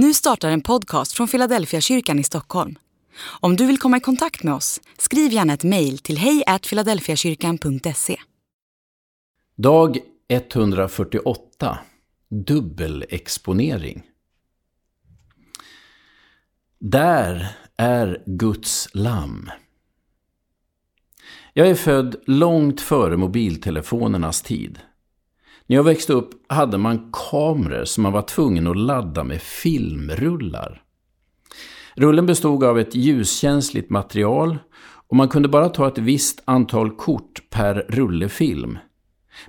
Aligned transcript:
Nu 0.00 0.14
startar 0.14 0.50
en 0.50 0.60
podcast 0.60 1.12
från 1.12 1.28
Philadelphia 1.28 1.80
kyrkan 1.80 2.18
i 2.18 2.24
Stockholm. 2.24 2.78
Om 3.40 3.56
du 3.56 3.66
vill 3.66 3.78
komma 3.78 3.96
i 3.96 4.00
kontakt 4.00 4.42
med 4.42 4.54
oss, 4.54 4.80
skriv 4.98 5.32
gärna 5.32 5.52
ett 5.52 5.64
mejl 5.64 5.98
till 5.98 6.18
hejfiladelfiakyrkan.se. 6.18 8.16
Dag 9.56 9.98
148 10.28 11.78
Dubbelexponering 12.30 14.02
Där 16.78 17.48
är 17.76 18.22
Guds 18.26 18.88
lamm. 18.92 19.50
Jag 21.52 21.68
är 21.68 21.74
född 21.74 22.16
långt 22.26 22.80
före 22.80 23.16
mobiltelefonernas 23.16 24.42
tid. 24.42 24.78
När 25.68 25.76
jag 25.76 25.84
växte 25.84 26.12
upp 26.12 26.30
hade 26.52 26.78
man 26.78 27.12
kameror 27.12 27.84
som 27.84 28.02
man 28.02 28.12
var 28.12 28.22
tvungen 28.22 28.66
att 28.66 28.76
ladda 28.76 29.24
med 29.24 29.42
filmrullar. 29.42 30.82
Rullen 31.94 32.26
bestod 32.26 32.64
av 32.64 32.78
ett 32.78 32.94
ljuskänsligt 32.94 33.90
material 33.90 34.58
och 35.08 35.16
man 35.16 35.28
kunde 35.28 35.48
bara 35.48 35.68
ta 35.68 35.88
ett 35.88 35.98
visst 35.98 36.42
antal 36.44 36.90
kort 36.90 37.50
per 37.50 37.74
rullefilm. 37.88 38.78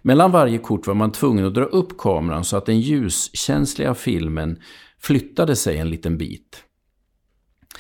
Mellan 0.01 0.31
varje 0.31 0.57
kort 0.57 0.87
var 0.87 0.93
man 0.93 1.11
tvungen 1.11 1.45
att 1.45 1.53
dra 1.53 1.63
upp 1.63 1.97
kameran 1.97 2.43
så 2.43 2.57
att 2.57 2.65
den 2.65 2.79
ljuskänsliga 2.79 3.93
filmen 3.93 4.59
flyttade 5.01 5.55
sig 5.55 5.77
en 5.77 5.89
liten 5.89 6.17
bit. 6.17 6.63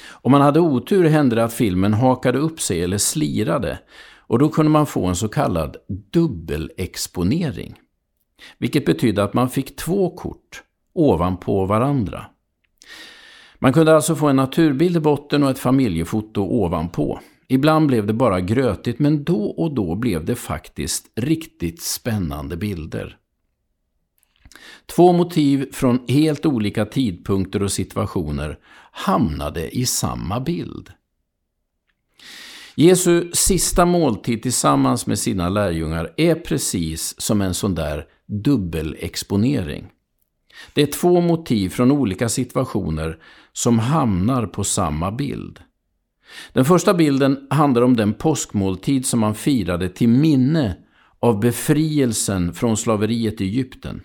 Om 0.09 0.31
man 0.31 0.41
hade 0.41 0.59
otur 0.59 1.03
hände 1.03 1.35
det 1.35 1.43
att 1.43 1.53
filmen 1.53 1.93
hakade 1.93 2.39
upp 2.39 2.61
sig 2.61 2.83
eller 2.83 2.97
slirade 2.97 3.79
och 4.17 4.39
då 4.39 4.49
kunde 4.49 4.71
man 4.71 4.85
få 4.85 5.05
en 5.05 5.15
så 5.15 5.27
kallad 5.27 5.77
dubbelexponering. 6.13 7.75
Vilket 8.57 8.85
betydde 8.85 9.23
att 9.23 9.33
man 9.33 9.49
fick 9.49 9.75
två 9.75 10.09
kort 10.09 10.63
ovanpå 10.93 11.65
varandra. 11.65 12.25
Man 13.59 13.73
kunde 13.73 13.95
alltså 13.95 14.15
få 14.15 14.27
en 14.27 14.35
naturbild 14.35 14.97
i 14.97 14.99
botten 14.99 15.43
och 15.43 15.49
ett 15.49 15.59
familjefoto 15.59 16.41
ovanpå. 16.41 17.19
Ibland 17.47 17.87
blev 17.87 18.07
det 18.07 18.13
bara 18.13 18.41
grötigt 18.41 18.99
men 18.99 19.23
då 19.23 19.45
och 19.45 19.73
då 19.73 19.95
blev 19.95 20.25
det 20.25 20.35
faktiskt 20.35 21.05
riktigt 21.15 21.81
spännande 21.81 22.57
bilder. 22.57 23.17
Två 24.85 25.13
motiv 25.13 25.71
från 25.71 25.99
helt 26.07 26.45
olika 26.45 26.85
tidpunkter 26.85 27.63
och 27.63 27.71
situationer 27.71 28.59
hamnade 28.91 29.77
i 29.77 29.85
samma 29.85 30.39
bild. 30.39 30.91
Jesu 32.81 33.31
sista 33.33 33.85
måltid 33.85 34.41
tillsammans 34.41 35.07
med 35.07 35.19
sina 35.19 35.49
lärjungar 35.49 36.13
är 36.17 36.35
precis 36.35 37.21
som 37.21 37.41
en 37.41 37.53
sån 37.53 37.75
där 37.75 38.05
dubbelexponering. 38.27 39.87
Det 40.73 40.81
är 40.81 40.85
två 40.85 41.21
motiv 41.21 41.69
från 41.69 41.91
olika 41.91 42.29
situationer 42.29 43.17
som 43.53 43.79
hamnar 43.79 44.45
på 44.45 44.63
samma 44.63 45.11
bild. 45.11 45.59
Den 46.53 46.65
första 46.65 46.93
bilden 46.93 47.47
handlar 47.49 47.81
om 47.81 47.95
den 47.95 48.13
påskmåltid 48.13 49.05
som 49.05 49.19
man 49.19 49.35
firade 49.35 49.89
till 49.89 50.09
minne 50.09 50.77
av 51.19 51.39
befrielsen 51.39 52.53
från 52.53 52.77
slaveriet 52.77 53.41
i 53.41 53.43
Egypten. 53.43 54.01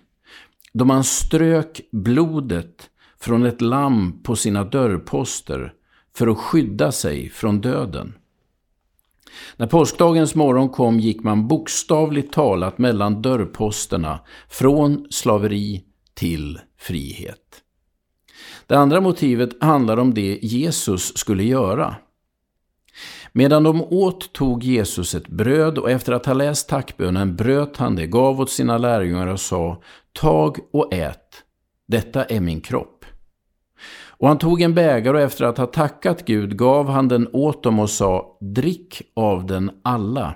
Då 0.72 0.84
man 0.84 1.05
strök 1.05 1.81
blodet 1.92 2.91
från 3.20 3.47
ett 3.47 3.61
lamm 3.61 4.22
på 4.22 4.36
sina 4.36 4.64
dörrposter 4.64 5.72
för 6.16 6.27
att 6.27 6.38
skydda 6.38 6.92
sig 6.92 7.31
från 7.31 7.61
döden. 7.61 8.14
När 9.56 9.67
påskdagens 9.67 10.34
morgon 10.34 10.69
kom 10.69 11.00
gick 11.00 11.22
man 11.22 11.48
bokstavligt 11.48 12.33
talat 12.33 12.78
mellan 12.78 13.22
dörrposterna 13.22 14.20
från 14.48 15.06
slaveri 15.11 15.84
till 16.14 16.58
frihet. 16.78 17.61
Det 18.66 18.75
andra 18.75 19.00
motivet 19.00 19.62
handlar 19.62 19.97
om 19.97 20.14
det 20.14 20.39
Jesus 20.42 21.16
skulle 21.16 21.44
göra. 21.44 21.97
Medan 23.33 23.62
de 23.62 23.83
åt 23.83 24.33
tog 24.33 24.64
Jesus 24.64 25.14
ett 25.14 25.28
bröd 25.28 25.78
och 25.78 25.91
efter 25.91 26.12
att 26.12 26.26
ha 26.26 26.34
läst 26.34 26.69
tackbönen 26.69 27.37
bröt 27.37 27.76
han 27.76 27.97
det, 27.97 28.06
gav 28.06 28.41
åt 28.41 28.50
sina 28.50 28.78
lärjungar 28.78 29.26
och 29.26 29.41
sa 29.41 29.82
Tag 30.12 30.59
och 30.72 30.94
ät, 30.94 31.43
detta 31.88 32.25
är 32.25 32.41
min 32.41 32.60
kropp. 32.60 33.04
Och 34.25 34.29
han 34.29 34.39
tog 34.39 34.62
en 34.62 34.75
bägare 34.75 35.17
och 35.17 35.23
efter 35.23 35.45
att 35.45 35.59
ha 35.59 35.67
tackat 35.67 36.25
Gud 36.25 36.59
gav 36.59 36.89
han 36.89 37.09
den 37.09 37.29
åt 37.33 37.62
dem 37.62 37.79
och 37.79 37.91
sa 37.91 38.39
Drick 38.41 39.03
av 39.15 39.47
den 39.47 39.71
alla. 39.83 40.35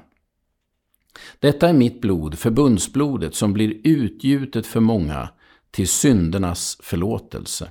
Detta 1.38 1.69
är 1.69 1.72
mitt 1.72 2.00
blod, 2.00 2.38
förbundsblodet, 2.38 3.34
som 3.34 3.53
blir 3.53 3.81
utgjutet 3.84 4.66
för 4.66 4.81
många 4.81 5.28
till 5.71 5.88
syndernas 5.88 6.78
förlåtelse. 6.82 7.71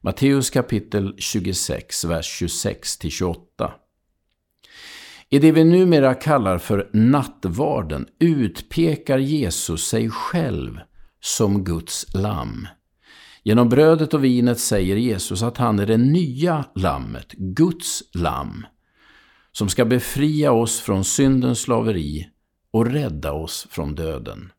Matteus 0.00 0.50
kapitel 0.50 1.14
26, 1.18 2.04
vers 2.04 2.42
26-28. 2.42 3.36
I 5.28 5.38
det 5.38 5.52
vi 5.52 5.64
numera 5.64 6.14
kallar 6.14 6.58
för 6.58 6.90
nattvarden 6.92 8.06
utpekar 8.18 9.18
Jesus 9.18 9.88
sig 9.88 10.10
själv 10.10 10.80
som 11.20 11.64
Guds 11.64 12.14
lamm. 12.14 12.68
Genom 13.42 13.68
brödet 13.68 14.14
och 14.14 14.24
vinet 14.24 14.60
säger 14.60 14.96
Jesus 14.96 15.42
att 15.42 15.56
han 15.56 15.78
är 15.78 15.86
det 15.86 15.96
nya 15.96 16.64
lammet, 16.74 17.32
Guds 17.32 18.02
lamm, 18.14 18.66
som 19.52 19.68
ska 19.68 19.84
befria 19.84 20.52
oss 20.52 20.80
från 20.80 21.04
syndens 21.04 21.60
slaveri 21.60 22.28
och 22.70 22.86
rädda 22.86 23.32
oss 23.32 23.66
från 23.70 23.94
döden. 23.94 24.52